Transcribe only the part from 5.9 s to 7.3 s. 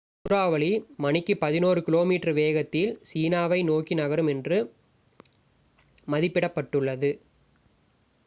மதிப்பிடப்பட்டுள்ளது